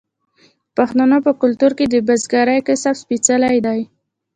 [0.03, 0.03] د
[0.77, 3.79] پښتنو په کلتور کې د بزګرۍ کسب سپیڅلی دی.